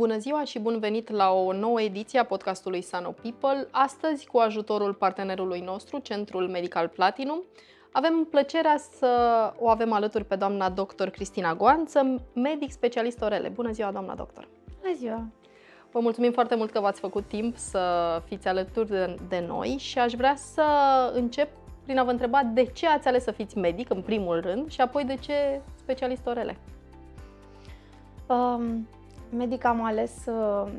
Bună 0.00 0.18
ziua 0.18 0.44
și 0.44 0.58
bun 0.58 0.78
venit 0.78 1.10
la 1.10 1.30
o 1.32 1.52
nouă 1.52 1.80
ediție 1.80 2.18
a 2.18 2.24
podcastului 2.24 2.82
Sano 2.82 3.14
People. 3.22 3.68
Astăzi, 3.70 4.26
cu 4.26 4.38
ajutorul 4.38 4.94
partenerului 4.94 5.60
nostru, 5.60 5.98
Centrul 5.98 6.48
Medical 6.48 6.88
Platinum, 6.88 7.42
avem 7.92 8.26
plăcerea 8.30 8.76
să 8.76 9.06
o 9.58 9.68
avem 9.68 9.92
alături 9.92 10.24
pe 10.24 10.36
doamna 10.36 10.70
doctor 10.70 11.08
Cristina 11.08 11.54
Goanță, 11.54 12.20
medic 12.34 12.70
specialist 12.70 13.22
orele. 13.22 13.48
Bună 13.48 13.70
ziua, 13.72 13.90
doamna 13.90 14.14
doctor! 14.14 14.48
Bună 14.82 14.94
ziua! 14.94 15.26
Vă 15.90 16.00
mulțumim 16.00 16.32
foarte 16.32 16.54
mult 16.54 16.70
că 16.70 16.80
v-ați 16.80 17.00
făcut 17.00 17.24
timp 17.24 17.56
să 17.56 17.82
fiți 18.26 18.48
alături 18.48 18.88
de, 18.88 19.14
de 19.28 19.44
noi 19.46 19.76
și 19.78 19.98
aș 19.98 20.12
vrea 20.12 20.34
să 20.36 20.64
încep 21.14 21.48
prin 21.84 21.98
a 21.98 22.04
vă 22.04 22.10
întreba 22.10 22.42
de 22.42 22.64
ce 22.64 22.86
ați 22.86 23.08
ales 23.08 23.22
să 23.22 23.30
fiți 23.30 23.58
medic, 23.58 23.90
în 23.90 24.02
primul 24.02 24.40
rând, 24.40 24.70
și 24.70 24.80
apoi 24.80 25.04
de 25.04 25.14
ce 25.14 25.60
specialist 25.74 26.26
orele. 26.26 26.56
Um, 28.26 28.88
medic 29.36 29.64
am 29.64 29.84
ales 29.84 30.26
uh, 30.26 30.72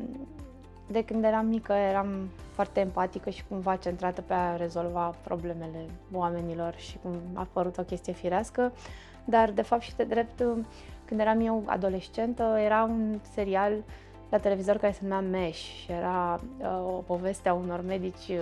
de 0.88 1.04
când 1.04 1.23
eram 1.23 1.46
mică, 1.46 1.73
eram 1.73 2.30
foarte 2.54 2.80
empatică 2.80 3.30
și 3.30 3.44
cumva 3.49 3.76
centrată 3.76 4.21
pe 4.21 4.34
a 4.34 4.55
rezolva 4.55 5.16
problemele 5.24 5.85
oamenilor 6.13 6.74
și 6.76 6.98
cum 7.02 7.12
a 7.34 7.48
părut 7.54 7.77
o 7.77 7.84
chestie 7.84 8.13
firească, 8.13 8.72
dar 9.26 9.52
de 9.52 9.62
fapt 9.62 9.82
și 9.82 9.96
de 9.96 10.04
drept, 10.04 10.40
uh, 10.40 10.57
când 11.05 11.20
eram 11.20 11.46
eu 11.46 11.63
adolescentă, 11.66 12.44
era 12.63 12.84
un 12.84 13.20
serial 13.34 13.74
la 14.29 14.38
televizor 14.38 14.77
care 14.77 14.94
se 14.94 14.99
numea 15.02 15.20
MESH 15.20 15.57
și 15.57 15.91
era 15.91 16.40
uh, 16.57 16.96
o 16.96 17.04
poveste 17.05 17.49
a 17.49 17.54
unor 17.54 17.82
medici 17.88 18.27
uh, 18.29 18.38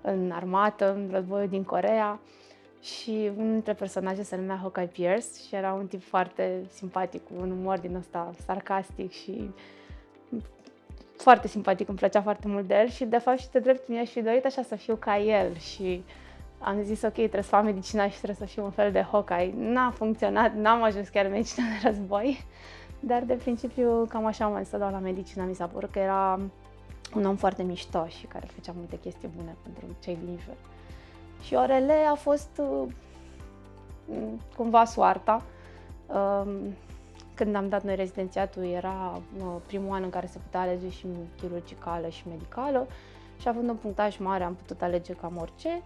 în 0.00 0.30
armată, 0.34 0.92
în 0.94 1.08
războiul 1.12 1.48
din 1.48 1.64
Corea 1.64 2.20
și 2.82 3.30
unul 3.36 3.52
dintre 3.52 3.72
personaje 3.72 4.22
se 4.22 4.36
numea 4.36 4.58
Hawkeye 4.60 4.86
Pierce 4.86 5.26
și 5.48 5.54
era 5.54 5.72
un 5.72 5.86
tip 5.86 6.02
foarte 6.02 6.60
simpatic, 6.74 7.24
cu 7.24 7.32
un 7.40 7.50
umor 7.50 7.78
din 7.78 7.94
ăsta 7.94 8.30
sarcastic 8.44 9.12
și 9.12 9.50
foarte 11.16 11.48
simpatic, 11.48 11.88
îmi 11.88 11.98
plăcea 11.98 12.22
foarte 12.22 12.48
mult 12.48 12.66
de 12.66 12.74
el 12.74 12.88
și 12.88 13.04
de 13.04 13.18
fapt 13.18 13.38
și 13.38 13.50
de 13.50 13.58
drept 13.58 13.88
mi-aș 13.88 14.10
fi 14.10 14.22
dorit 14.22 14.44
așa 14.44 14.62
să 14.62 14.76
fiu 14.76 14.96
ca 14.96 15.18
el 15.18 15.56
și 15.56 16.04
am 16.58 16.82
zis 16.82 17.02
ok, 17.02 17.12
trebuie 17.12 17.42
să 17.42 17.48
fac 17.48 17.64
medicina 17.64 18.08
și 18.08 18.16
trebuie 18.16 18.48
să 18.48 18.54
fiu 18.54 18.64
un 18.64 18.70
fel 18.70 18.92
de 18.92 19.06
Hawkeye. 19.10 19.54
N-a 19.56 19.90
funcționat, 19.90 20.54
n-am 20.54 20.82
ajuns 20.82 21.08
chiar 21.08 21.26
medicina 21.26 21.66
de 21.66 21.88
război, 21.88 22.44
dar 23.00 23.22
de 23.22 23.34
principiu 23.34 24.06
cam 24.08 24.26
așa 24.26 24.44
am 24.44 24.64
să 24.64 24.76
dau 24.76 24.90
la 24.90 24.98
medicina, 24.98 25.44
mi 25.44 25.54
s-a 25.54 25.66
părut 25.66 25.90
că 25.90 25.98
era 25.98 26.40
un 27.14 27.24
om 27.24 27.36
foarte 27.36 27.62
mișto 27.62 28.06
și 28.06 28.26
care 28.26 28.46
făcea 28.54 28.72
multe 28.76 28.98
chestii 28.98 29.28
bune 29.36 29.56
pentru 29.62 29.84
cei 30.02 30.18
din 30.24 30.38
jur. 30.44 30.56
Și 31.42 31.54
orele 31.54 31.94
a 32.10 32.14
fost 32.14 32.50
uh, 32.56 32.88
cumva 34.56 34.84
soarta. 34.84 35.42
Uh, 36.06 36.52
când 37.34 37.54
am 37.54 37.68
dat 37.68 37.82
noi 37.82 37.94
rezidențiatul 37.94 38.64
era 38.64 39.20
uh, 39.38 39.44
primul 39.66 39.94
an 39.94 40.02
în 40.02 40.10
care 40.10 40.26
se 40.26 40.38
putea 40.38 40.60
alege 40.60 40.90
și 40.90 41.06
chirurgicală 41.36 42.08
și 42.08 42.28
medicală 42.28 42.86
și 43.40 43.48
având 43.48 43.68
un 43.68 43.76
punctaj 43.76 44.18
mare 44.18 44.44
am 44.44 44.54
putut 44.54 44.82
alege 44.82 45.12
cam 45.12 45.36
orice 45.40 45.82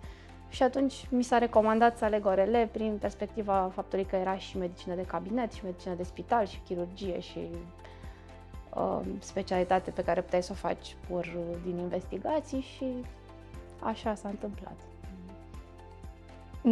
și 0.49 0.63
atunci 0.63 1.07
mi 1.11 1.23
s-a 1.23 1.39
recomandat 1.39 1.97
să 1.97 2.05
aleg 2.05 2.27
orele 2.27 2.69
prin 2.73 2.97
perspectiva 3.01 3.71
faptului 3.75 4.05
că 4.05 4.17
era 4.17 4.39
și 4.39 4.59
medicină 4.59 4.95
de 4.95 5.03
cabinet 5.03 5.53
și 5.53 5.65
medicină 5.65 5.95
de 5.95 6.03
spital 6.03 6.47
și 6.47 6.61
chirurgie 6.65 7.21
și 7.21 7.41
uh, 8.75 9.01
specialitate 9.19 9.91
pe 9.91 10.05
care 10.05 10.21
puteai 10.21 10.43
să 10.43 10.53
o 10.53 10.55
faci 10.55 10.97
pur 11.09 11.37
din 11.65 11.79
investigații 11.79 12.61
și 12.61 12.87
așa 13.81 14.15
s-a 14.15 14.29
întâmplat. 14.29 14.77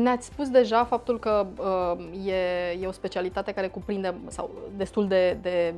Ne-ați 0.03 0.27
spus 0.27 0.49
deja 0.51 0.85
faptul 0.85 1.19
că 1.19 1.47
uh, 1.59 2.27
e, 2.27 2.71
e 2.81 2.87
o 2.87 2.93
specialitate 2.93 3.53
care 3.53 3.69
cuprinde, 3.69 4.15
sau 4.27 4.51
destul 4.77 5.09
de, 5.09 5.39
de 5.43 5.75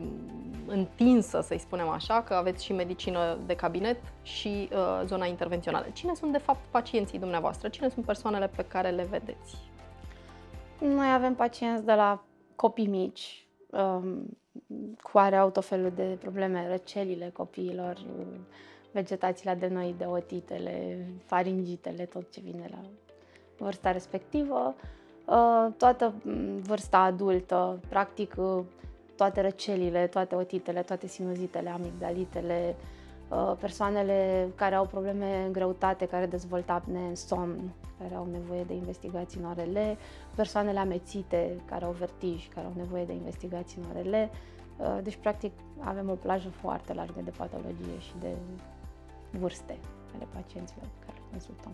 întinsă, 0.67 1.41
să-i 1.41 1.59
spunem 1.59 1.89
așa, 1.89 2.23
că 2.23 2.35
aveți 2.35 2.65
și 2.65 2.73
medicină 2.73 3.39
de 3.47 3.55
cabinet 3.55 3.97
și 4.23 4.69
uh, 4.73 5.03
zona 5.05 5.27
intervențională. 5.27 5.87
Cine 5.93 6.15
sunt, 6.15 6.33
de 6.33 6.39
fapt, 6.39 6.59
pacienții 6.71 7.19
dumneavoastră? 7.19 7.69
Cine 7.69 7.89
sunt 7.89 8.05
persoanele 8.05 8.51
pe 8.57 8.65
care 8.65 8.91
le 8.91 9.07
vedeți? 9.11 9.57
Noi 10.81 11.13
avem 11.13 11.35
pacienți 11.35 11.85
de 11.85 11.93
la 11.93 12.25
copii 12.55 12.87
mici, 12.87 13.47
um, 13.71 14.39
cu 15.03 15.11
care 15.13 15.37
au 15.37 15.51
tot 15.51 15.65
felul 15.65 15.93
de 15.95 16.17
probleme, 16.21 16.69
răcelile 16.69 17.31
copiilor, 17.33 17.97
vegetațiile 18.93 19.51
adenoide, 19.51 20.05
otitele, 20.05 21.07
faringitele, 21.25 22.05
tot 22.05 22.33
ce 22.33 22.41
vine 22.41 22.69
la 22.71 22.79
vârsta 23.59 23.91
respectivă, 23.93 24.75
uh, 25.25 25.67
toată 25.77 26.13
mm, 26.23 26.59
vârsta 26.59 26.99
adultă, 26.99 27.79
practic 27.89 28.35
uh, 28.39 28.63
toate 29.17 29.41
răcelile, 29.41 30.07
toate 30.07 30.35
otitele, 30.35 30.83
toate 30.83 31.07
sinuzitele, 31.07 31.71
amigdalitele, 31.71 32.77
uh, 33.29 33.53
persoanele 33.61 34.49
care 34.55 34.75
au 34.75 34.87
probleme 34.87 35.45
în 35.45 35.53
greutate, 35.53 36.07
care 36.07 36.27
dezvoltă 36.27 36.73
apne 36.73 36.99
în 36.99 37.15
somn, 37.15 37.73
care 37.99 38.15
au 38.15 38.29
nevoie 38.33 38.65
de 38.65 38.75
investigații 38.75 39.41
în 39.41 39.49
orele, 39.49 39.97
persoanele 40.35 40.79
amețite, 40.79 41.61
care 41.65 41.85
au 41.85 41.93
vertij, 41.99 42.49
care 42.55 42.67
au 42.67 42.73
nevoie 42.77 43.05
de 43.05 43.13
investigații 43.13 43.81
în 43.83 43.97
orele. 43.97 44.31
Deci, 45.03 45.17
practic, 45.17 45.53
avem 45.79 46.11
o 46.11 46.15
plajă 46.15 46.49
foarte 46.49 46.93
largă 46.93 47.21
de 47.25 47.33
patologie 47.37 47.99
și 47.99 48.13
de 48.21 48.37
vârste 49.31 49.79
ale 50.15 50.27
pacienților 50.35 50.85
care 51.07 51.19
le 51.19 51.25
consultăm. 51.31 51.73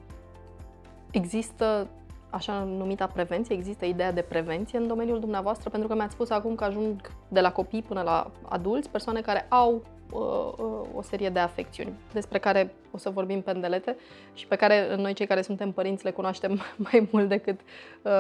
Există 1.13 1.89
așa 2.31 2.63
numita 2.63 3.07
prevenție, 3.07 3.55
există 3.55 3.85
ideea 3.85 4.13
de 4.13 4.23
prevenție 4.23 4.79
în 4.79 4.87
domeniul 4.87 5.21
dumneavoastră? 5.21 5.71
Pentru 5.71 5.89
că 5.89 5.95
mi-ați 5.95 6.13
spus 6.13 6.31
acum 6.31 6.55
că 6.55 6.65
ajung 6.65 7.13
de 7.29 7.41
la 7.41 7.53
copii 7.53 7.83
până 7.83 8.03
la 8.03 8.31
adulți, 8.49 8.91
persoane 8.91 9.21
care 9.21 9.47
au 9.49 9.83
uh, 10.13 10.21
uh, 10.21 10.89
o 10.95 11.03
serie 11.03 11.29
de 11.29 11.39
afecțiuni, 11.39 11.93
despre 12.13 12.39
care 12.39 12.75
o 12.91 12.99
să 12.99 13.11
vorbim 13.11 13.41
pe 13.41 13.51
îndelete 13.51 13.97
și 14.35 14.47
pe 14.47 14.57
care 14.57 14.97
noi 14.97 15.13
cei 15.13 15.27
care 15.27 15.43
suntem 15.43 15.73
părinți 15.73 16.05
le 16.05 16.11
cunoaștem 16.11 16.61
mai 16.91 17.09
mult 17.11 17.29
decât 17.29 17.61
uh, 18.03 18.13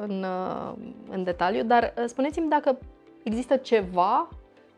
în, 0.00 0.22
uh, 0.22 0.72
în 1.10 1.24
detaliu. 1.24 1.62
Dar 1.62 1.94
uh, 1.98 2.04
spuneți-mi 2.06 2.48
dacă 2.48 2.78
există 3.22 3.56
ceva 3.56 4.28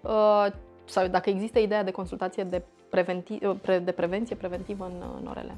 uh, 0.01 0.47
sau 0.85 1.07
dacă 1.07 1.31
există 1.31 1.59
ideea 1.59 1.85
de 1.85 1.91
consultație 1.91 2.45
de, 2.45 2.63
preventi- 2.89 3.43
uh, 3.43 3.83
de 3.85 3.93
prevenție 3.93 4.37
preventivă 4.37 4.85
în, 4.85 5.05
în 5.21 5.27
orele. 5.27 5.57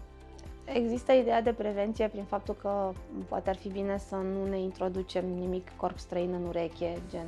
Există 0.72 1.12
ideea 1.12 1.42
de 1.42 1.52
prevenție 1.52 2.08
prin 2.08 2.24
faptul 2.24 2.54
că 2.54 2.92
poate 3.28 3.48
ar 3.50 3.56
fi 3.56 3.68
bine 3.68 3.98
să 3.98 4.14
nu 4.14 4.46
ne 4.46 4.58
introducem 4.58 5.26
nimic 5.26 5.68
corp 5.76 5.98
străin 5.98 6.32
în 6.32 6.46
ureche, 6.46 6.98
gen 7.10 7.26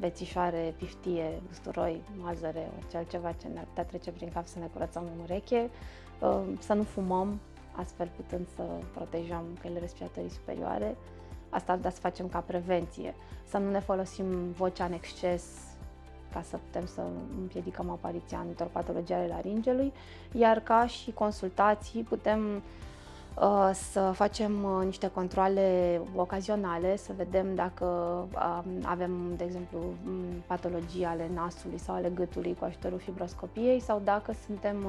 bețișoare, 0.00 0.74
piftie, 0.76 1.42
usturoi, 1.50 2.02
mazăre, 2.16 2.70
orice 2.76 2.96
altceva 2.96 3.32
ce 3.32 3.46
ne-ar 3.46 3.64
putea 3.64 3.84
trece 3.84 4.10
prin 4.10 4.30
cap 4.32 4.46
să 4.46 4.58
ne 4.58 4.66
curățăm 4.72 5.02
în 5.14 5.22
ureche, 5.22 5.70
uh, 6.20 6.40
să 6.58 6.72
nu 6.72 6.82
fumăm, 6.82 7.40
astfel 7.72 8.10
putând 8.16 8.46
să 8.54 8.62
protejăm 8.94 9.44
căile 9.60 9.78
respiratorii 9.78 10.30
superioare. 10.30 10.96
Asta 11.48 11.72
ar 11.72 11.78
da 11.78 11.90
să 11.90 12.00
facem 12.00 12.28
ca 12.28 12.38
prevenție. 12.38 13.14
Să 13.44 13.58
nu 13.58 13.70
ne 13.70 13.80
folosim 13.80 14.50
vocea 14.50 14.84
în 14.84 14.92
exces, 14.92 15.44
ca 16.34 16.42
să 16.42 16.56
putem 16.56 16.86
să 16.86 17.00
împiedicăm 17.40 17.90
apariția 17.90 18.38
anumitor 18.38 18.66
patologii 18.66 19.14
ale 19.14 19.26
laringelui, 19.26 19.92
iar 20.32 20.60
ca 20.60 20.86
și 20.86 21.12
consultații 21.12 22.02
putem 22.02 22.54
uh, 22.56 22.62
să 23.72 24.10
facem 24.14 24.64
uh, 24.64 24.84
niște 24.84 25.10
controle 25.10 26.00
ocazionale, 26.16 26.96
să 26.96 27.12
vedem 27.16 27.54
dacă 27.54 27.84
uh, 28.34 28.62
avem, 28.82 29.10
de 29.36 29.44
exemplu, 29.44 29.78
patologii 30.46 31.04
ale 31.04 31.30
nasului 31.34 31.78
sau 31.78 31.94
ale 31.94 32.10
gâtului 32.14 32.56
cu 32.58 32.64
ajutorul 32.64 32.98
fibroscopiei 32.98 33.80
sau 33.80 34.00
dacă 34.04 34.32
suntem 34.46 34.86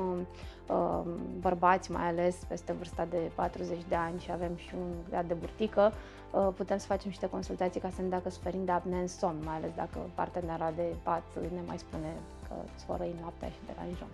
bărbați, 1.39 1.91
mai 1.91 2.07
ales 2.07 2.35
peste 2.47 2.73
vârsta 2.73 3.07
de 3.09 3.31
40 3.35 3.77
de 3.87 3.95
ani 3.95 4.19
și 4.19 4.31
avem 4.31 4.51
și 4.55 4.75
un 4.75 4.91
grad 5.09 5.27
de 5.27 5.33
burtică, 5.33 5.91
Uh, 6.35 6.47
putem 6.55 6.77
să 6.77 6.85
facem 6.85 7.09
niște 7.09 7.29
consultații 7.29 7.81
ca 7.81 7.89
să 7.89 8.01
ne 8.01 8.07
dacă 8.07 8.29
suferim 8.29 8.65
de 8.65 8.71
apnee 8.71 9.01
în 9.01 9.07
somn, 9.07 9.41
mai 9.43 9.55
ales 9.55 9.71
dacă 9.75 9.99
partenera 10.15 10.71
de 10.75 10.95
pat 11.03 11.23
ne 11.41 11.61
mai 11.67 11.77
spune 11.77 12.13
că 12.47 12.55
sfărăi 12.75 13.15
noaptea 13.21 13.47
și 13.47 13.59
deranjăm, 13.65 14.07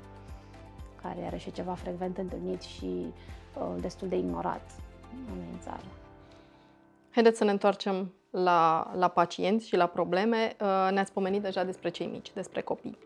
care 1.02 1.26
are 1.26 1.38
și 1.38 1.52
ceva 1.52 1.74
frecvent 1.74 2.18
întâlnit 2.18 2.62
și 2.62 2.86
uh, 2.86 3.82
destul 3.82 4.08
de 4.08 4.18
ignorat 4.18 4.62
în 5.28 5.60
țară. 5.60 5.84
Haideți 7.12 7.38
să 7.38 7.44
ne 7.44 7.52
întoarcem 7.52 8.14
la, 8.30 8.92
la 8.96 9.08
pacienți 9.08 9.68
și 9.68 9.76
la 9.76 9.86
probleme, 9.86 10.56
uh, 10.62 10.92
ne-ați 10.92 11.14
pomenit 11.14 11.42
deja 11.42 11.64
despre 11.64 11.90
cei 11.90 12.08
mici, 12.08 12.34
despre 12.34 12.62
copii. 12.62 12.98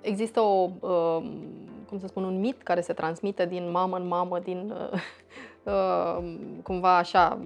Există 0.00 0.40
o, 0.40 0.70
uh, 0.80 1.30
cum 1.88 1.98
să 1.98 2.06
spun, 2.06 2.24
un 2.24 2.40
mit 2.40 2.62
care 2.62 2.80
se 2.80 2.92
transmite 2.92 3.46
din 3.46 3.70
mamă 3.70 3.96
în 3.96 4.06
mamă, 4.06 4.38
din 4.38 4.72
cumva 6.62 6.96
așa, 6.96 7.38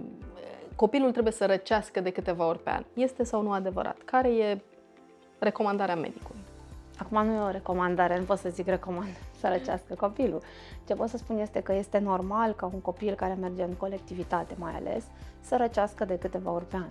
copilul 0.76 1.10
trebuie 1.10 1.32
să 1.32 1.46
răcească 1.46 2.00
de 2.00 2.10
câteva 2.10 2.46
ori 2.46 2.62
pe 2.62 2.70
an. 2.70 2.84
Este 2.94 3.24
sau 3.24 3.42
nu 3.42 3.52
adevărat? 3.52 3.96
Care 4.04 4.28
e 4.28 4.60
recomandarea 5.38 5.96
medicului? 5.96 6.40
Acum 6.98 7.26
nu 7.26 7.32
e 7.32 7.38
o 7.38 7.50
recomandare, 7.50 8.18
nu 8.18 8.24
pot 8.24 8.38
să 8.38 8.48
zic 8.48 8.66
recomand 8.66 9.16
să 9.46 9.52
răcească 9.52 9.94
copilul. 9.94 10.42
Ce 10.86 10.94
pot 10.94 11.08
să 11.08 11.16
spun 11.16 11.38
este 11.38 11.60
că 11.60 11.74
este 11.74 11.98
normal 11.98 12.52
ca 12.52 12.66
un 12.66 12.80
copil 12.80 13.14
care 13.14 13.34
merge 13.34 13.62
în 13.62 13.72
colectivitate 13.72 14.54
mai 14.58 14.72
ales 14.72 15.04
să 15.40 15.56
răcească 15.56 16.04
de 16.04 16.18
câteva 16.18 16.50
ori 16.50 16.64
pe 16.64 16.76
an. 16.76 16.90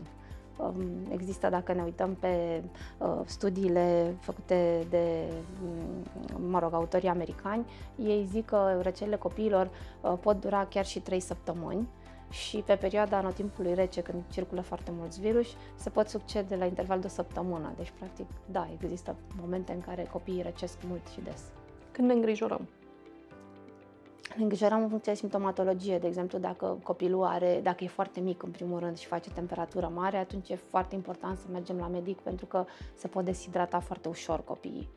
Um, 0.57 0.75
există, 1.09 1.49
dacă 1.49 1.73
ne 1.73 1.83
uităm 1.83 2.13
pe 2.13 2.63
uh, 2.97 3.19
studiile 3.25 4.15
făcute 4.19 4.85
de, 4.89 5.23
mm, 5.61 6.49
mă 6.49 6.59
rog, 6.59 6.73
autorii 6.73 7.09
americani, 7.09 7.65
ei 7.95 8.27
zic 8.31 8.45
că 8.45 8.79
răcelile 8.81 9.15
copiilor 9.15 9.69
uh, 10.01 10.13
pot 10.21 10.41
dura 10.41 10.65
chiar 10.65 10.85
și 10.85 10.99
3 10.99 11.19
săptămâni 11.19 11.87
și 12.29 12.57
pe 12.57 12.75
perioada 12.75 13.17
anotimpului 13.17 13.73
rece, 13.73 14.01
când 14.01 14.23
circulă 14.31 14.61
foarte 14.61 14.91
mulți 14.97 15.19
virus, 15.19 15.47
se 15.75 15.89
pot 15.89 16.07
succede 16.07 16.55
la 16.55 16.65
interval 16.65 16.99
de 16.99 17.05
o 17.05 17.09
săptămână. 17.09 17.73
Deci, 17.77 17.93
practic, 17.97 18.25
da, 18.51 18.67
există 18.79 19.15
momente 19.41 19.73
în 19.73 19.81
care 19.81 20.07
copiii 20.11 20.41
răcesc 20.41 20.77
mult 20.87 21.07
și 21.07 21.21
des. 21.21 21.41
Când 21.95 22.07
ne 22.07 22.13
îngrijorăm? 22.13 22.67
Ne 24.35 24.43
îngrijorăm 24.43 24.81
în 24.81 24.89
funcție 24.89 25.11
de 25.11 25.17
simptomatologie. 25.17 25.97
De 25.97 26.07
exemplu, 26.07 26.37
dacă 26.37 26.79
copilul 26.83 27.23
are, 27.23 27.59
dacă 27.63 27.83
e 27.83 27.87
foarte 27.87 28.19
mic 28.19 28.43
în 28.43 28.51
primul 28.51 28.79
rând 28.79 28.97
și 28.97 29.07
face 29.07 29.29
temperatură 29.29 29.91
mare, 29.93 30.17
atunci 30.17 30.49
e 30.49 30.55
foarte 30.55 30.95
important 30.95 31.37
să 31.37 31.45
mergem 31.51 31.77
la 31.77 31.87
medic 31.87 32.19
pentru 32.19 32.45
că 32.45 32.65
se 32.95 33.07
pot 33.07 33.25
deshidrata 33.25 33.79
foarte 33.79 34.07
ușor 34.07 34.43
copiii. 34.43 34.89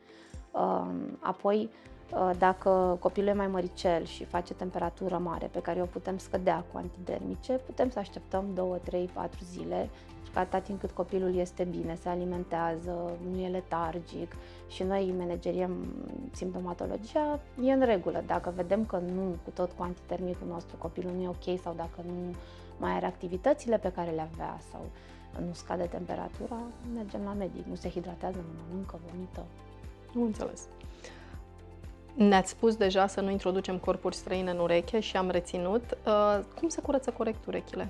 Apoi, 1.21 1.63
Uh, 1.63 1.98
dacă 2.39 2.97
copilul 3.01 3.29
e 3.29 3.33
mai 3.33 3.47
măricel 3.47 4.05
și 4.05 4.25
face 4.25 4.55
temperatură 4.55 5.19
mare 5.19 5.47
pe 5.47 5.61
care 5.61 5.83
o 5.83 5.85
putem 5.85 6.19
scădea 6.19 6.65
cu 6.73 6.79
antidermice, 6.79 7.53
putem 7.53 7.91
să 7.91 7.99
așteptăm 7.99 8.45
2, 8.55 8.81
3, 8.85 9.11
4 9.13 9.39
zile 9.53 9.89
și 10.25 10.31
că 10.31 10.39
atât 10.39 10.63
timp 10.63 10.81
cât 10.81 10.91
copilul 10.91 11.35
este 11.35 11.65
bine, 11.65 11.99
se 12.03 12.09
alimentează, 12.09 13.17
nu 13.31 13.39
e 13.39 13.49
letargic 13.49 14.37
și 14.69 14.83
noi 14.83 15.15
manageriem 15.19 15.73
simptomatologia, 16.33 17.41
e 17.63 17.73
în 17.73 17.81
regulă. 17.81 18.23
Dacă 18.27 18.53
vedem 18.57 18.85
că 18.85 18.97
nu, 18.97 19.37
cu 19.45 19.51
tot 19.51 19.71
cu 19.73 19.83
antitermicul 19.83 20.47
nostru, 20.47 20.77
copilul 20.77 21.13
nu 21.17 21.23
e 21.23 21.29
ok 21.29 21.61
sau 21.63 21.75
dacă 21.77 22.03
nu 22.07 22.35
mai 22.79 22.93
are 22.93 23.07
activitățile 23.07 23.79
pe 23.79 23.93
care 23.93 24.11
le 24.11 24.29
avea 24.33 24.59
sau 24.71 24.81
nu 25.47 25.53
scade 25.53 25.83
temperatura, 25.83 26.57
mergem 26.95 27.21
la 27.25 27.33
medic. 27.33 27.67
Nu 27.67 27.75
se 27.75 27.91
hidratează, 27.91 28.37
nu 28.37 28.63
mănâncă, 28.69 28.99
vomită. 29.07 29.45
Nu 30.13 30.25
înțeles. 30.25 30.69
Ne-ați 32.15 32.51
spus 32.51 32.77
deja 32.77 33.07
să 33.07 33.21
nu 33.21 33.31
introducem 33.31 33.79
corpuri 33.79 34.15
străine 34.15 34.51
în 34.51 34.59
ureche 34.59 35.01
și 35.01 35.17
am 35.17 35.31
reținut. 35.31 35.99
Uh, 36.07 36.39
cum 36.59 36.69
se 36.69 36.81
curăță 36.81 37.11
corect 37.11 37.47
urechile? 37.47 37.89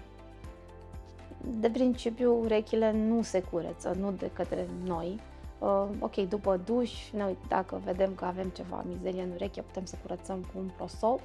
De 1.60 1.70
principiu, 1.70 2.40
urechile 2.42 2.92
nu 2.92 3.22
se 3.22 3.42
curăță, 3.42 3.96
nu 4.00 4.12
de 4.12 4.30
către 4.32 4.68
noi. 4.84 5.20
Uh, 5.58 5.86
ok, 5.98 6.14
după 6.14 6.60
duș, 6.64 7.10
noi 7.10 7.36
dacă 7.48 7.80
vedem 7.84 8.14
că 8.14 8.24
avem 8.24 8.48
ceva 8.48 8.84
mizerie 8.88 9.22
în 9.22 9.30
ureche, 9.34 9.62
putem 9.62 9.84
să 9.84 9.96
curățăm 10.02 10.38
cu 10.38 10.58
un 10.58 10.70
prosop, 10.76 11.20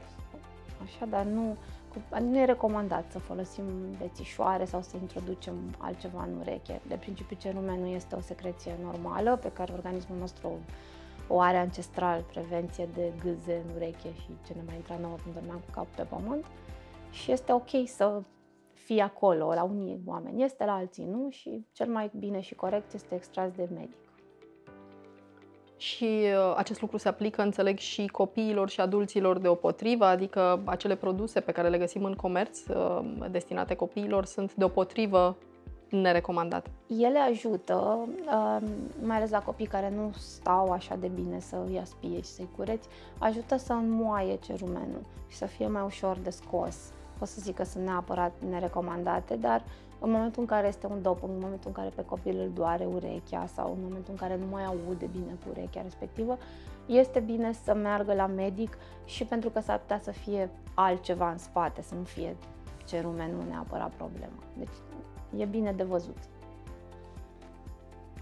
așa, 0.84 1.06
dar 1.06 1.24
nu, 1.24 1.58
nu 2.20 2.38
e 2.38 2.46
recomandat 2.46 3.12
să 3.12 3.20
folosim 3.20 3.64
bețișoare 3.98 4.66
sau 4.66 4.82
să 4.82 4.96
introducem 5.02 5.54
altceva 5.78 6.28
în 6.32 6.38
ureche. 6.40 6.82
De 6.88 6.96
principiu, 6.96 7.38
cerume 7.40 7.78
nu 7.78 7.86
este 7.86 8.16
o 8.16 8.22
secreție 8.22 8.76
normală 8.84 9.36
pe 9.42 9.52
care 9.52 9.74
organismul 9.74 10.18
nostru 10.20 10.48
o 10.48 10.52
are 11.28 11.58
ancestral, 11.58 12.26
prevenție 12.32 12.90
de 12.94 13.14
gâze 13.24 13.64
în 13.68 13.76
ureche 13.76 14.14
și 14.14 14.28
ce 14.46 14.54
ne 14.54 14.62
mai 14.66 14.76
intra 14.76 14.98
nouă 15.02 15.16
când 15.24 15.36
dormeam 15.36 15.58
cu 15.58 15.72
capul 15.74 15.94
pe 15.96 16.04
pământ. 16.04 16.46
Și 17.12 17.32
este 17.32 17.54
ok 17.54 17.70
să 17.86 18.22
fie 18.74 19.02
acolo, 19.02 19.54
la 19.54 19.64
unii 19.64 20.02
oameni 20.06 20.44
este, 20.44 20.66
la 20.66 20.74
alții 20.74 21.06
nu 21.06 21.28
și 21.30 21.66
cel 21.72 21.88
mai 21.88 22.12
bine 22.18 22.40
și 22.40 22.56
corect 22.56 22.94
este 22.94 23.16
extras 23.16 23.52
de 23.52 23.70
medic. 23.74 23.98
Și 25.78 26.04
uh, 26.04 26.54
acest 26.56 26.82
lucru 26.82 26.98
se 26.98 27.08
aplică, 27.08 27.42
înțeleg, 27.42 27.78
și 27.78 28.08
copiilor 28.08 28.70
și 28.70 28.82
adulților 28.82 29.38
deopotrivă, 29.38 30.06
adică 30.06 30.62
acele 30.66 30.96
produse 30.96 31.40
pe 31.40 31.52
care 31.52 31.70
le 31.70 31.78
găsim 31.78 32.04
în 32.04 32.14
comerț 32.14 32.68
uh, 32.68 33.00
destinate 33.32 33.76
copiilor 33.76 34.26
sunt 34.26 34.54
deopotrivă 34.54 35.38
nerecomandate? 36.02 36.70
Ele 36.88 37.20
ajută, 37.20 37.74
um, 37.74 38.70
mai 39.04 39.18
ales 39.18 39.30
la 39.30 39.42
copii 39.42 39.66
care 39.66 39.90
nu 39.96 40.12
stau 40.18 40.72
așa 40.72 40.96
de 40.96 41.08
bine 41.08 41.40
să 41.40 41.64
îi 41.68 41.80
aspie 41.80 42.22
și 42.22 42.30
să-i 42.30 42.50
cureți, 42.56 42.88
ajută 43.18 43.58
să 43.58 43.74
înmoaie 43.74 44.36
cerumenul 44.36 45.04
și 45.28 45.38
să 45.38 45.46
fie 45.46 45.68
mai 45.68 45.82
ușor 45.86 46.18
de 46.24 46.30
scos. 46.30 46.78
Pot 47.18 47.28
să 47.28 47.42
zic 47.42 47.56
că 47.56 47.64
sunt 47.64 47.86
neapărat 47.86 48.32
nerecomandate, 48.50 49.36
dar 49.36 49.64
în 50.00 50.12
momentul 50.12 50.42
în 50.42 50.48
care 50.48 50.68
este 50.68 50.88
un 50.88 51.02
dop, 51.02 51.24
în 51.24 51.30
momentul 51.42 51.68
în 51.68 51.72
care 51.72 51.90
pe 51.96 52.06
copil 52.06 52.40
îl 52.40 52.52
doare 52.54 52.86
urechea 52.86 53.46
sau 53.46 53.72
în 53.72 53.84
momentul 53.84 54.12
în 54.12 54.16
care 54.16 54.38
nu 54.38 54.46
mai 54.52 54.66
aude 54.66 55.06
bine 55.12 55.38
cu 55.44 55.50
urechea 55.50 55.82
respectivă, 55.82 56.38
este 56.86 57.20
bine 57.20 57.54
să 57.64 57.74
meargă 57.74 58.14
la 58.14 58.26
medic 58.26 58.78
și 59.06 59.26
pentru 59.26 59.50
că 59.50 59.60
s-ar 59.60 59.80
putea 59.80 60.00
să 60.04 60.12
fie 60.12 60.50
altceva 60.74 61.32
în 61.32 61.38
spate, 61.38 61.82
să 61.82 61.96
nu 61.96 62.04
fie 62.04 62.36
cerumenul 62.86 63.44
neapărat 63.50 63.92
problema. 63.92 64.44
Deci 64.58 64.76
e 65.38 65.46
bine 65.46 65.72
de 65.72 65.84
văzut. 65.84 66.18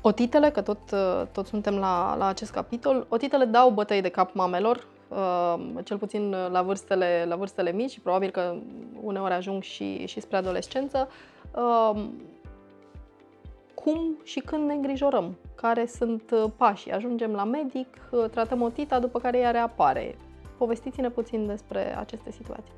Otitele, 0.01 0.49
că 0.49 0.61
tot, 0.61 0.79
tot 1.31 1.47
suntem 1.47 1.75
la, 1.75 2.15
la 2.15 2.25
acest 2.25 2.51
capitol, 2.51 3.05
otitele 3.09 3.45
dau 3.45 3.69
bătăi 3.69 4.01
de 4.01 4.09
cap 4.09 4.33
mamelor, 4.33 4.87
uh, 5.07 5.83
cel 5.83 5.97
puțin 5.97 6.35
la 6.51 6.61
vârstele, 6.61 7.25
la 7.27 7.35
vârstele 7.35 7.71
mici 7.71 7.91
și 7.91 7.99
probabil 7.99 8.29
că 8.29 8.55
uneori 9.01 9.33
ajung 9.33 9.63
și, 9.63 10.05
și 10.05 10.19
spre 10.19 10.37
adolescență. 10.37 11.09
Uh, 11.55 12.03
cum 13.73 14.17
și 14.23 14.39
când 14.39 14.67
ne 14.67 14.73
îngrijorăm? 14.73 15.37
Care 15.55 15.85
sunt 15.85 16.31
pașii? 16.57 16.91
Ajungem 16.91 17.31
la 17.31 17.43
medic, 17.43 17.87
tratăm 18.31 18.61
otita, 18.61 18.99
după 18.99 19.19
care 19.19 19.37
ea 19.37 19.51
reapare. 19.51 20.15
Povestiți-ne 20.57 21.09
puțin 21.09 21.47
despre 21.47 21.97
aceste 21.97 22.31
situații. 22.31 22.73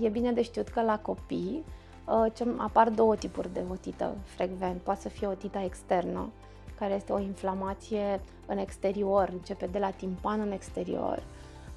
E 0.00 0.08
bine 0.08 0.32
de 0.32 0.42
știut 0.42 0.68
că 0.68 0.82
la 0.82 0.98
copii 0.98 1.64
Uh, 2.04 2.54
apar 2.56 2.88
două 2.88 3.16
tipuri 3.16 3.52
de 3.52 3.64
otită 3.70 4.16
frecvent. 4.24 4.80
Poate 4.80 5.00
să 5.00 5.08
fie 5.08 5.26
otita 5.26 5.62
externă, 5.62 6.30
care 6.78 6.94
este 6.94 7.12
o 7.12 7.18
inflamație 7.18 8.20
în 8.46 8.58
exterior, 8.58 9.28
începe 9.32 9.66
de 9.66 9.78
la 9.78 9.90
timpan 9.90 10.40
în 10.40 10.52
exterior, 10.52 11.22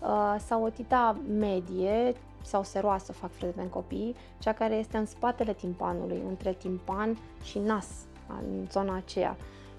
uh, 0.01 0.35
sau 0.45 0.63
otita 0.63 1.17
medie 1.39 2.13
sau 2.43 2.63
seroasă, 2.63 3.11
fac 3.11 3.31
frecvent 3.31 3.71
copii, 3.71 4.15
cea 4.39 4.53
care 4.53 4.75
este 4.75 4.97
în 4.97 5.05
spatele 5.05 5.53
timpanului, 5.53 6.21
între 6.27 6.53
timpan 6.53 7.17
și 7.43 7.59
nas, 7.59 7.87
în 8.27 8.67
zona 8.71 8.95
aceea. 8.95 9.35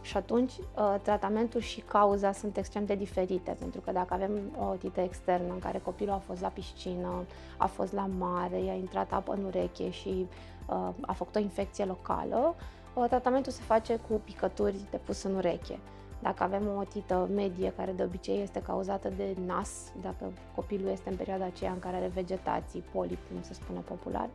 Și 0.09 0.17
atunci 0.17 0.53
uh, 0.53 0.95
tratamentul 1.03 1.61
și 1.61 1.81
cauza 1.81 2.33
sunt 2.33 2.57
extrem 2.57 2.85
de 2.85 2.95
diferite, 2.95 3.57
pentru 3.59 3.81
că 3.81 3.93
dacă 3.93 4.15
avem 4.15 4.31
o 4.59 4.65
otită 4.65 5.00
externă 5.00 5.53
în 5.53 5.59
care 5.59 5.79
copilul 5.79 6.12
a 6.12 6.23
fost 6.27 6.41
la 6.41 6.49
piscină, 6.49 7.25
a 7.57 7.67
fost 7.67 7.93
la 7.93 8.09
mare, 8.19 8.62
i-a 8.62 8.75
intrat 8.75 9.12
apă 9.12 9.33
în 9.33 9.45
ureche 9.45 9.91
și 9.91 10.27
uh, 10.69 10.88
a 11.00 11.12
făcut 11.12 11.37
o 11.37 11.38
infecție 11.38 11.85
locală, 11.85 12.55
uh, 12.95 13.05
tratamentul 13.09 13.53
se 13.53 13.62
face 13.62 14.00
cu 14.09 14.21
picături 14.25 14.77
de 14.91 14.97
pus 14.97 15.23
în 15.23 15.35
ureche. 15.35 15.79
Dacă 16.23 16.43
avem 16.43 16.62
o 16.77 16.81
otită 16.81 17.29
medie, 17.35 17.73
care 17.77 17.93
de 17.93 18.03
obicei 18.03 18.43
este 18.43 18.62
cauzată 18.62 19.09
de 19.17 19.37
nas, 19.47 19.93
dacă 20.03 20.33
copilul 20.55 20.88
este 20.91 21.11
în 21.11 21.17
perioada 21.17 21.45
aceea 21.45 21.73
în 21.73 21.79
care 21.79 21.97
are 21.97 22.11
vegetații, 22.15 22.85
polip, 22.93 23.19
cum 23.31 23.43
se 23.43 23.55
spune 23.55 23.79
popular, 23.79 24.29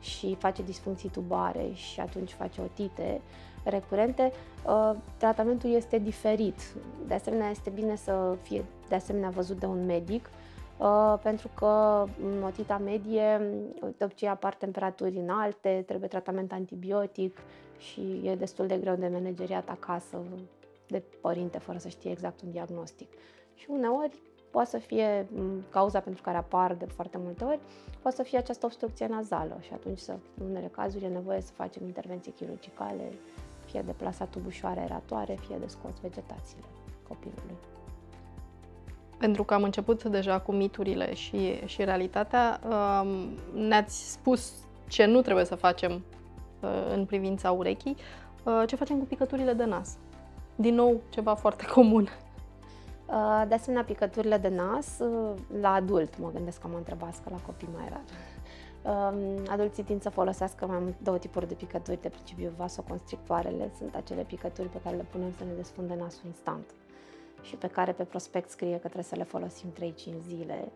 și 0.00 0.36
face 0.38 0.62
disfuncții 0.62 1.08
tubare 1.08 1.70
și 1.72 2.00
atunci 2.00 2.32
face 2.32 2.60
otite, 2.60 3.20
recurente, 3.64 4.32
uh, 4.66 4.92
tratamentul 5.16 5.70
este 5.70 5.98
diferit. 5.98 6.60
De 7.06 7.14
asemenea, 7.14 7.50
este 7.50 7.70
bine 7.70 7.96
să 7.96 8.36
fie 8.42 8.64
de 8.88 8.94
asemenea 8.94 9.28
văzut 9.28 9.58
de 9.58 9.66
un 9.66 9.86
medic, 9.86 10.30
uh, 10.78 11.18
pentru 11.22 11.48
că 11.54 12.04
în 12.24 12.42
otita 12.42 12.78
medie 12.84 13.40
de 13.96 14.04
obicei 14.04 14.28
apar 14.28 14.54
temperaturi 14.54 15.16
înalte, 15.16 15.82
trebuie 15.86 16.08
tratament 16.08 16.52
antibiotic 16.52 17.38
și 17.78 18.20
e 18.24 18.34
destul 18.34 18.66
de 18.66 18.76
greu 18.76 18.94
de 18.94 19.08
manageriat 19.08 19.68
acasă 19.68 20.22
de 20.88 21.02
părinte 21.20 21.58
fără 21.58 21.78
să 21.78 21.88
știe 21.88 22.10
exact 22.10 22.40
un 22.42 22.50
diagnostic. 22.50 23.08
Și 23.54 23.66
uneori 23.68 24.18
poate 24.54 24.70
să 24.70 24.78
fie 24.78 25.26
cauza 25.70 26.00
pentru 26.00 26.22
care 26.22 26.36
apar 26.36 26.74
de 26.74 26.84
foarte 26.84 27.18
multe 27.18 27.44
ori, 27.44 27.58
poate 28.02 28.16
să 28.16 28.22
fie 28.22 28.38
această 28.38 28.66
obstrucție 28.66 29.06
nazală 29.06 29.58
și 29.60 29.70
atunci, 29.72 29.98
să, 29.98 30.16
în 30.40 30.46
unele 30.50 30.66
cazuri, 30.66 31.04
e 31.04 31.08
nevoie 31.08 31.40
să 31.40 31.52
facem 31.52 31.84
intervenții 31.84 32.32
chirurgicale 32.32 33.12
fie 33.74 33.82
de 33.86 33.92
plasat 33.92 34.28
tubușoare 34.28 34.80
aeratoare, 34.80 35.38
fie 35.46 35.56
de 35.60 35.66
scos 35.66 35.92
vegetațiile 36.00 36.64
copilului. 37.08 37.56
Pentru 39.18 39.44
că 39.44 39.54
am 39.54 39.62
început 39.62 40.04
deja 40.04 40.40
cu 40.40 40.52
miturile 40.52 41.14
și, 41.14 41.66
și 41.66 41.84
realitatea, 41.84 42.60
um, 42.68 43.08
ne-ați 43.60 44.12
spus 44.12 44.52
ce 44.88 45.04
nu 45.04 45.22
trebuie 45.22 45.44
să 45.44 45.54
facem 45.54 46.04
în 46.92 47.04
privința 47.04 47.50
urechii. 47.50 47.96
Ce 48.66 48.76
facem 48.76 48.98
cu 48.98 49.04
picăturile 49.04 49.52
de 49.52 49.64
nas? 49.64 49.96
Din 50.56 50.74
nou, 50.74 51.00
ceva 51.08 51.34
foarte 51.34 51.64
comun. 51.66 52.08
De 53.48 53.54
asemenea, 53.54 53.84
picăturile 53.84 54.36
de 54.36 54.48
nas, 54.48 54.98
la 55.60 55.72
adult, 55.72 56.18
mă 56.18 56.30
gândesc 56.34 56.60
că 56.60 56.68
mă 56.68 56.76
întrebați, 56.76 57.22
că 57.22 57.28
la 57.30 57.40
copii 57.46 57.68
mai 57.76 57.88
rar. 57.90 58.02
Adulții 59.48 59.82
tind 59.82 60.02
să 60.02 60.10
folosească 60.10 60.66
mai 60.66 60.78
mult 60.78 60.94
două 61.02 61.18
tipuri 61.18 61.48
de 61.48 61.54
picături, 61.54 62.02
de 62.02 62.08
principiu 62.08 62.52
vasoconstrictoarele, 62.56 63.70
sunt 63.78 63.94
acele 63.94 64.22
picături 64.22 64.68
pe 64.68 64.80
care 64.84 64.96
le 64.96 65.06
punem 65.10 65.32
să 65.38 65.44
ne 65.44 65.52
desfunde 65.52 65.94
nasul 65.94 66.26
instant 66.26 66.74
și 67.42 67.56
pe 67.56 67.66
care 67.66 67.92
pe 67.92 68.04
prospect 68.04 68.50
scrie 68.50 68.72
că 68.72 68.78
trebuie 68.78 69.02
să 69.02 69.16
le 69.16 69.24
folosim 69.24 69.68
3-5 69.72 69.72
zile. 70.28 70.72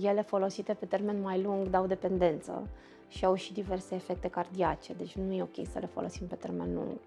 Ele 0.00 0.22
folosite 0.22 0.74
pe 0.74 0.86
termen 0.86 1.20
mai 1.20 1.42
lung 1.42 1.68
dau 1.68 1.86
dependență 1.86 2.68
și 3.08 3.24
au 3.24 3.34
și 3.34 3.52
diverse 3.52 3.94
efecte 3.94 4.28
cardiace, 4.28 4.92
deci 4.92 5.16
nu 5.16 5.32
e 5.32 5.42
ok 5.42 5.66
să 5.70 5.78
le 5.78 5.86
folosim 5.86 6.26
pe 6.26 6.34
termen 6.34 6.74
lung. 6.74 6.98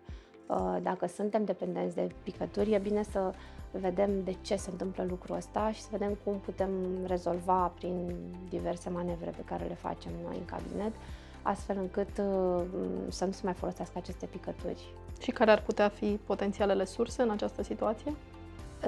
Dacă 0.81 1.07
suntem 1.07 1.43
dependenți 1.43 1.95
de 1.95 2.11
picături, 2.23 2.71
e 2.71 2.77
bine 2.77 3.03
să 3.03 3.33
vedem 3.71 4.23
de 4.23 4.35
ce 4.41 4.55
se 4.55 4.69
întâmplă 4.71 5.05
lucrul 5.09 5.35
ăsta 5.35 5.71
și 5.71 5.81
să 5.81 5.87
vedem 5.91 6.17
cum 6.23 6.39
putem 6.39 6.69
rezolva 7.05 7.71
prin 7.75 8.15
diverse 8.49 8.89
manevre 8.89 9.29
pe 9.29 9.43
care 9.45 9.65
le 9.65 9.73
facem 9.73 10.11
noi 10.23 10.35
în 10.37 10.45
cabinet, 10.45 10.93
astfel 11.41 11.77
încât 11.77 12.17
uh, 12.17 12.61
să 13.07 13.25
nu 13.25 13.31
se 13.31 13.41
mai 13.43 13.53
folosească 13.53 13.97
aceste 13.97 14.25
picături. 14.25 14.93
Și 15.21 15.31
care 15.31 15.51
ar 15.51 15.61
putea 15.61 15.89
fi 15.89 16.19
potențialele 16.25 16.85
surse 16.85 17.21
în 17.21 17.29
această 17.29 17.63
situație? 17.63 18.13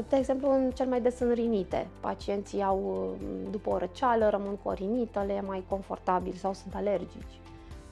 De 0.09 0.15
exemplu, 0.15 0.51
în 0.51 0.71
cel 0.71 0.87
mai 0.87 1.01
des 1.01 1.19
în 1.19 1.33
rinite. 1.33 1.87
Pacienții 1.99 2.61
au, 2.61 3.09
uh, 3.19 3.27
după 3.51 3.69
o 3.69 3.77
răceală, 3.77 4.29
rămân 4.29 4.55
cu 4.55 4.69
o 4.69 4.73
rinită, 4.73 5.23
le 5.27 5.33
e 5.33 5.41
mai 5.41 5.63
confortabil 5.69 6.33
sau 6.33 6.53
sunt 6.53 6.75
alergici. 6.75 7.39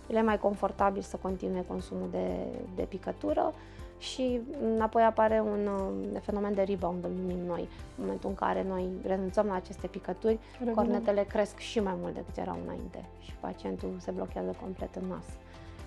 Le 0.08 0.18
e 0.18 0.22
mai 0.22 0.40
confortabil 0.40 1.02
să 1.02 1.18
continue 1.22 1.64
consumul 1.68 2.08
de, 2.12 2.28
de 2.76 2.84
picătură 2.84 3.54
și 3.98 4.42
apoi 4.80 5.04
apare 5.04 5.40
un 5.40 5.68
uh, 6.14 6.20
fenomen 6.22 6.54
de 6.54 6.62
rebound, 6.62 7.04
îl 7.04 7.12
numim 7.12 7.46
noi. 7.46 7.62
În 7.98 8.04
momentul 8.04 8.30
în 8.30 8.36
care 8.36 8.64
noi 8.68 8.90
renunțăm 9.06 9.46
la 9.46 9.56
aceste 9.56 9.88
picături, 9.88 10.40
Regulă. 10.58 10.76
cornetele 10.76 11.24
cresc 11.24 11.58
și 11.58 11.80
mai 11.80 11.94
mult 12.02 12.14
decât 12.14 12.38
erau 12.38 12.58
înainte 12.64 13.06
și 13.20 13.34
pacientul 13.40 13.96
se 13.98 14.12
blochează 14.12 14.56
complet 14.62 14.96
în 14.96 15.08
nas. 15.08 15.26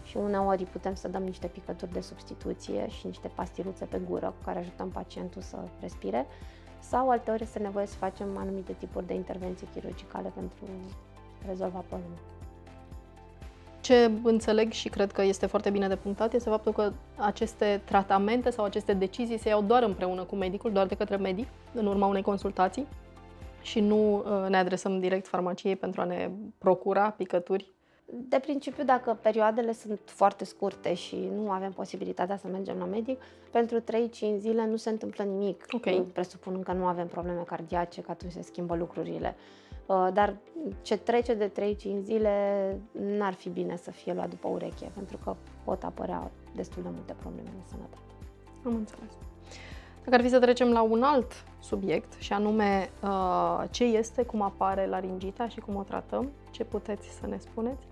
Și 0.05 0.17
uneori 0.17 0.65
putem 0.65 0.95
să 0.95 1.09
dăm 1.09 1.23
niște 1.23 1.47
picături 1.47 1.93
de 1.93 2.01
substituție 2.01 2.89
și 2.89 3.07
niște 3.07 3.31
pastiluțe 3.35 3.85
pe 3.85 4.01
gură 4.09 4.27
cu 4.27 4.45
care 4.45 4.59
ajutăm 4.59 4.89
pacientul 4.89 5.43
să 5.43 5.57
respire 5.81 6.27
sau 6.81 7.11
alteori 7.11 7.43
este 7.43 7.59
nevoie 7.59 7.87
să 7.87 7.97
facem 7.97 8.37
anumite 8.37 8.73
tipuri 8.73 9.07
de 9.07 9.15
intervenții 9.15 9.69
chirurgicale 9.75 10.33
pentru 10.35 10.65
a 11.43 11.49
rezolva 11.49 11.85
problema. 11.89 12.17
Ce 13.89 14.11
înțeleg 14.23 14.73
și 14.73 14.89
cred 14.89 15.13
că 15.13 15.23
este 15.23 15.47
foarte 15.47 15.71
bine 15.71 15.89
de 15.89 15.97
punctat 15.97 16.35
este 16.35 16.49
faptul 16.49 16.73
că 16.73 16.93
aceste 17.17 17.83
tratamente 17.85 18.51
sau 18.51 18.65
aceste 18.65 18.93
decizii 18.93 19.39
se 19.39 19.49
iau 19.49 19.63
doar 19.63 19.83
împreună 19.83 20.25
cu 20.25 20.37
medicul, 20.37 20.73
doar 20.73 20.87
de 20.87 20.95
către 20.95 21.17
medic, 21.17 21.49
în 21.75 21.87
urma 21.87 22.07
unei 22.07 22.23
consultații 22.23 22.87
și 23.63 23.81
nu 23.81 24.15
uh, 24.17 24.49
ne 24.49 24.57
adresăm 24.57 25.01
direct 25.01 25.27
farmaciei 25.27 25.77
pentru 25.77 26.01
a 26.01 26.05
ne 26.05 26.31
procura 26.59 27.11
picături. 27.11 27.73
De 28.07 28.39
principiu, 28.39 28.85
dacă 28.85 29.19
perioadele 29.23 29.73
sunt 29.73 30.01
foarte 30.05 30.45
scurte 30.45 30.95
și 30.95 31.29
nu 31.35 31.51
avem 31.51 31.73
posibilitatea 31.73 32.37
să 32.37 32.47
mergem 32.47 32.77
la 32.79 32.85
medic, 32.85 33.21
pentru 33.51 33.81
3-5 33.81 33.85
zile 34.39 34.67
nu 34.67 34.77
se 34.77 34.91
întâmplă 34.91 35.25
nimic. 35.25 35.65
Okay. 35.71 36.05
Presupunând 36.13 36.65
că 36.65 36.73
nu 36.73 36.85
avem 36.85 37.07
probleme 37.07 37.43
cardiace, 37.47 38.01
că 38.01 38.11
atunci 38.11 38.33
se 38.33 38.43
schimbă 38.43 38.75
lucrurile. 38.75 39.37
Uh, 39.89 40.09
dar 40.13 40.37
ce 40.83 40.97
trece 40.97 41.35
de 41.35 41.53
3-5 41.99 42.03
zile 42.03 42.81
n-ar 42.93 43.33
fi 43.33 43.49
bine 43.49 43.77
să 43.77 43.91
fie 43.91 44.13
luat 44.13 44.29
după 44.29 44.49
ureche, 44.49 44.91
pentru 44.95 45.17
că 45.25 45.37
pot 45.65 45.83
apărea 45.83 46.31
destul 46.55 46.83
de 46.83 46.89
multe 46.93 47.15
probleme 47.19 47.49
de 47.55 47.63
sănătate. 47.71 48.03
Am 48.65 48.75
înțeles. 48.75 49.11
Dacă 50.05 50.17
ar 50.17 50.23
fi 50.23 50.29
să 50.29 50.39
trecem 50.39 50.73
la 50.73 50.83
un 50.83 51.03
alt 51.03 51.33
subiect, 51.61 52.13
și 52.19 52.33
anume 52.33 52.91
uh, 53.03 53.65
ce 53.71 53.85
este, 53.85 54.23
cum 54.23 54.43
apare 54.43 54.87
laringita 54.87 55.49
și 55.49 55.61
cum 55.61 55.77
o 55.77 55.83
tratăm, 55.83 56.31
ce 56.51 56.65
puteți 56.65 57.09
să 57.09 57.27
ne 57.27 57.39
spuneți? 57.39 57.87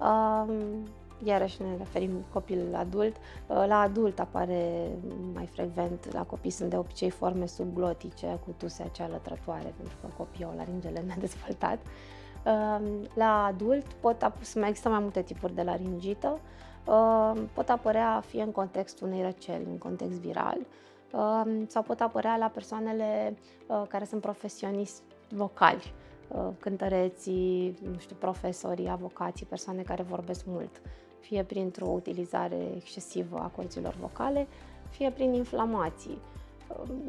Um, 0.00 0.82
iarăși 1.24 1.62
ne 1.62 1.76
referim 1.78 2.10
copil 2.32 2.74
adult. 2.74 3.16
Uh, 3.16 3.64
la 3.66 3.80
adult 3.80 4.18
apare 4.18 4.88
mai 5.34 5.46
frecvent, 5.46 6.12
la 6.12 6.22
copii 6.22 6.50
sunt 6.50 6.70
de 6.70 6.76
obicei 6.76 7.10
forme 7.10 7.46
subglotice 7.46 8.38
cu 8.44 8.54
tuse 8.56 8.82
acea 8.82 9.08
lătrătoare, 9.08 9.74
pentru 9.76 9.96
că 10.00 10.06
copiii 10.16 10.44
au 10.44 10.54
laringele 10.56 11.04
nedezvoltat. 11.14 11.78
Um, 12.44 13.06
la 13.14 13.44
adult 13.44 13.86
pot 13.86 14.32
mai 14.54 14.68
există 14.68 14.88
mai 14.88 14.98
multe 14.98 15.22
tipuri 15.22 15.54
de 15.54 15.62
laringită. 15.62 16.40
Um, 16.86 17.48
pot 17.52 17.68
apărea 17.68 18.22
fie 18.26 18.42
în 18.42 18.50
contextul 18.50 19.06
unei 19.06 19.22
răceli, 19.22 19.64
în 19.70 19.78
context 19.78 20.18
viral, 20.18 20.58
um, 21.12 21.66
sau 21.66 21.82
pot 21.82 22.00
apărea 22.00 22.36
la 22.36 22.46
persoanele 22.46 23.36
uh, 23.66 23.82
care 23.88 24.04
sunt 24.04 24.20
profesioniști 24.20 25.00
vocali, 25.28 25.92
uh, 26.28 26.48
cântăreții, 26.58 27.78
nu 27.92 27.98
știu, 27.98 28.16
profesorii, 28.18 28.88
avocații, 28.88 29.46
persoane 29.46 29.82
care 29.82 30.02
vorbesc 30.02 30.44
mult 30.46 30.80
fie 31.22 31.42
printr-o 31.42 31.86
utilizare 31.86 32.72
excesivă 32.76 33.36
a 33.38 33.50
corților 33.56 33.94
vocale, 34.00 34.46
fie 34.90 35.10
prin 35.10 35.32
inflamații. 35.32 36.18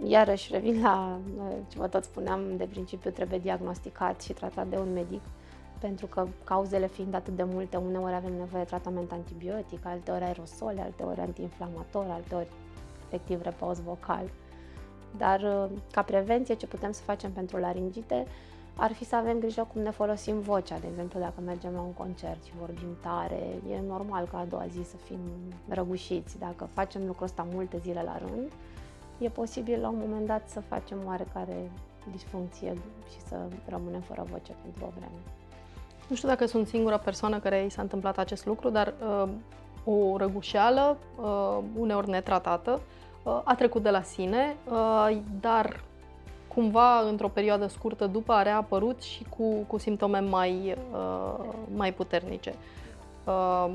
Iarăși 0.03 0.51
revin 0.51 0.82
la 0.82 1.20
ce 1.67 1.77
vă 1.77 1.88
tot 1.88 2.03
spuneam, 2.03 2.58
de 2.58 2.65
principiu 2.65 3.12
trebuie 3.12 3.39
diagnosticat 3.39 4.22
și 4.22 4.34
tratat 4.34 4.67
de 4.67 4.77
un 4.77 4.93
medic, 4.93 5.22
pentru 5.79 6.05
că 6.05 6.27
cauzele 6.43 6.88
fiind 6.88 7.13
atât 7.13 7.36
de 7.36 7.43
multe, 7.43 7.77
uneori 7.77 8.13
avem 8.13 8.34
nevoie 8.34 8.63
de 8.63 8.70
tratament 8.70 9.12
antibiotic, 9.12 9.86
alteori 9.86 10.24
aerosole, 10.24 10.82
alteori 10.82 11.20
antiinflamator, 11.20 12.05
alteori 12.10 12.50
efectiv 13.05 13.41
repaus 13.41 13.82
vocal. 13.82 14.29
Dar 15.17 15.70
ca 15.91 16.01
prevenție 16.01 16.55
ce 16.55 16.67
putem 16.67 16.91
să 16.91 17.01
facem 17.01 17.32
pentru 17.32 17.58
laringite, 17.58 18.25
ar 18.75 18.94
fi 18.94 19.06
să 19.06 19.15
avem 19.15 19.39
grijă 19.39 19.68
cum 19.74 19.82
ne 19.82 19.89
folosim 19.89 20.39
vocea. 20.39 20.80
De 20.80 20.88
exemplu, 20.88 21.20
dacă 21.20 21.42
mergem 21.46 21.74
la 21.74 21.82
un 21.82 21.94
concert 21.94 22.44
și 22.44 22.51
vorbim 22.60 22.98
tare, 23.01 23.44
e 23.70 23.80
normal 23.88 24.27
ca 24.32 24.38
a 24.38 24.46
doua 24.46 24.65
zi 24.68 24.89
să 24.89 24.96
fim 24.96 25.20
răgușiți. 25.68 26.39
Dacă 26.39 26.68
facem 26.74 27.06
lucrul 27.06 27.25
ăsta 27.25 27.48
multe 27.53 27.77
zile 27.77 28.01
la 28.06 28.18
rând, 28.18 28.51
e 29.18 29.30
posibil 29.30 29.82
la 29.82 29.89
un 29.89 29.98
moment 30.00 30.27
dat 30.27 30.50
să 30.50 30.60
facem 30.60 30.98
oarecare 31.06 31.72
disfuncție 32.12 32.74
și 33.12 33.20
să 33.27 33.36
rămânem 33.65 34.01
fără 34.01 34.24
voce 34.32 34.51
pentru 34.62 34.86
o 34.86 34.89
vreme. 34.89 35.22
Nu 36.08 36.15
știu 36.15 36.27
dacă 36.27 36.46
sunt 36.46 36.68
singura 36.68 36.98
persoană 36.98 37.39
care 37.39 37.65
i 37.65 37.70
s-a 37.70 37.82
întâmplat 37.82 38.18
acest 38.18 38.46
lucru, 38.46 38.70
dar 38.70 38.94
uh, 39.24 39.30
o 39.84 40.18
răgușeală, 40.18 40.98
uh, 41.22 41.58
uneori 41.77 42.10
netratată, 42.10 42.82
uh, 43.24 43.42
a 43.44 43.56
trecut 43.56 43.84
de 43.84 43.89
la 43.89 44.01
sine, 44.01 44.56
uh, 44.72 45.18
dar 45.39 45.84
cumva 46.53 47.00
într-o 47.00 47.27
perioadă 47.27 47.67
scurtă 47.67 48.07
după 48.07 48.33
a 48.33 48.41
reapărut 48.41 49.01
și 49.01 49.24
cu, 49.38 49.55
cu 49.67 49.77
simptome 49.77 50.19
mai, 50.19 50.75
uh, 50.91 51.45
mai 51.75 51.93
puternice. 51.93 52.53
Uh, 53.25 53.74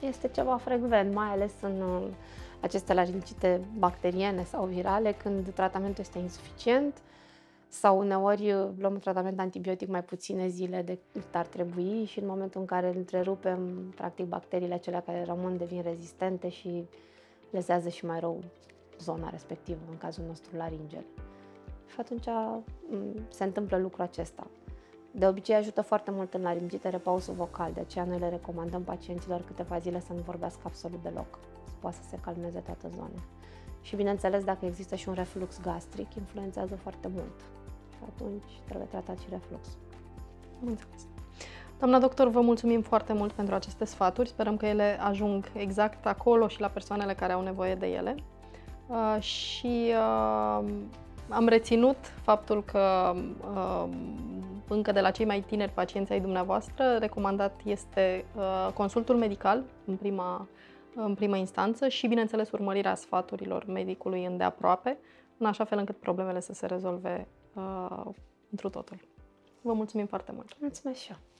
este 0.00 0.28
ceva 0.28 0.56
frecvent, 0.56 1.14
mai 1.14 1.28
ales 1.28 1.52
în 1.60 1.80
uh, 1.80 2.06
aceste 2.60 2.94
laringite 2.94 3.60
bacteriene 3.78 4.44
sau 4.44 4.64
virale, 4.64 5.12
când 5.12 5.52
tratamentul 5.52 6.04
este 6.04 6.18
insuficient 6.18 6.98
sau 7.68 7.98
uneori 7.98 8.52
uh, 8.52 8.68
luăm 8.78 8.92
un 8.92 8.98
tratament 8.98 9.40
antibiotic 9.40 9.88
mai 9.88 10.02
puține 10.02 10.48
zile 10.48 10.82
decât 10.82 11.34
ar 11.34 11.46
trebui 11.46 12.04
și 12.04 12.18
în 12.18 12.26
momentul 12.26 12.60
în 12.60 12.66
care 12.66 12.92
întrerupem, 12.96 13.92
practic, 13.94 14.26
bacteriile 14.26 14.74
acelea 14.74 15.00
care 15.00 15.24
rămân 15.24 15.56
devin 15.56 15.82
rezistente 15.82 16.48
și 16.48 16.84
lezează 17.50 17.88
și 17.88 18.04
mai 18.04 18.20
rău 18.20 18.40
zona 18.98 19.30
respectivă, 19.30 19.80
în 19.90 19.98
cazul 19.98 20.24
nostru 20.26 20.56
laringel 20.56 21.04
și 21.86 22.00
atunci 22.00 22.26
mm, 22.90 23.26
se 23.28 23.44
întâmplă 23.44 23.78
lucrul 23.78 24.04
acesta. 24.04 24.46
De 25.10 25.26
obicei 25.26 25.54
ajută 25.54 25.82
foarte 25.82 26.10
mult 26.10 26.34
în 26.34 26.42
laringite 26.42 26.88
repausul 26.88 27.34
vocal, 27.34 27.72
de 27.72 27.80
aceea 27.80 28.04
noi 28.04 28.18
le 28.18 28.28
recomandăm 28.28 28.82
pacienților 28.82 29.42
câteva 29.46 29.78
zile 29.78 30.00
să 30.00 30.12
nu 30.12 30.20
vorbească 30.20 30.60
absolut 30.64 31.02
deloc, 31.02 31.38
să 31.64 31.72
poată 31.80 31.96
să 32.02 32.08
se 32.08 32.18
calmeze 32.20 32.58
toată 32.58 32.88
zona. 32.94 33.20
Și 33.80 33.96
bineînțeles, 33.96 34.44
dacă 34.44 34.66
există 34.66 34.94
și 34.94 35.08
un 35.08 35.14
reflux 35.14 35.60
gastric, 35.60 36.14
influențează 36.14 36.74
foarte 36.74 37.08
mult. 37.08 37.40
Și 37.90 37.98
atunci 38.14 38.60
trebuie 38.64 38.86
tratat 38.90 39.18
și 39.18 39.26
refluxul. 39.30 39.78
Am 40.62 40.68
înțeles. 40.68 41.06
Doamna 41.78 41.98
doctor, 41.98 42.28
vă 42.28 42.40
mulțumim 42.40 42.82
foarte 42.82 43.12
mult 43.12 43.32
pentru 43.32 43.54
aceste 43.54 43.84
sfaturi. 43.84 44.28
Sperăm 44.28 44.56
că 44.56 44.66
ele 44.66 44.98
ajung 45.00 45.50
exact 45.52 46.06
acolo 46.06 46.48
și 46.48 46.60
la 46.60 46.68
persoanele 46.68 47.14
care 47.14 47.32
au 47.32 47.42
nevoie 47.42 47.74
de 47.74 47.86
ele. 47.86 48.14
Uh, 48.86 49.20
și 49.20 49.92
uh, 49.92 50.64
am 51.28 51.48
reținut 51.48 51.96
faptul 52.22 52.64
că 52.64 53.14
uh, 53.54 53.88
încă 54.68 54.92
de 54.92 55.00
la 55.00 55.10
cei 55.10 55.26
mai 55.26 55.40
tineri 55.40 55.72
pacienți 55.72 56.12
ai 56.12 56.20
dumneavoastră, 56.20 56.96
recomandat 56.98 57.60
este 57.64 58.24
uh, 58.36 58.72
consultul 58.74 59.16
medical 59.16 59.62
în 59.84 59.96
prima, 59.96 60.48
în 60.94 61.14
prima 61.14 61.36
instanță 61.36 61.88
și, 61.88 62.06
bineînțeles, 62.06 62.50
urmărirea 62.50 62.94
sfaturilor 62.94 63.64
medicului 63.66 64.24
îndeaproape, 64.24 64.98
în 65.38 65.46
așa 65.46 65.64
fel 65.64 65.78
încât 65.78 65.96
problemele 65.96 66.40
să 66.40 66.52
se 66.52 66.66
rezolve 66.66 67.28
uh, 67.54 68.06
întru 68.50 68.68
totul. 68.68 68.96
Vă 69.60 69.72
mulțumim 69.72 70.06
foarte 70.06 70.32
mult! 70.34 70.56
Mulțumesc 70.60 71.00
și 71.00 71.10
eu! 71.10 71.33